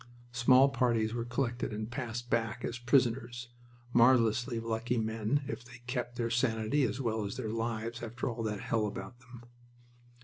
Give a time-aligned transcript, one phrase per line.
[0.31, 3.49] Small parties were collected and passed back as prisoners
[3.93, 8.41] marvelously lucky men if they kept their sanity as well as their lives after all
[8.41, 9.43] that hell about them.